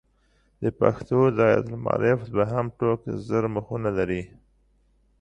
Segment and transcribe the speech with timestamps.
[0.63, 4.23] د پښتو دایرة المعارف دوهم ټوک زر مخونه لري.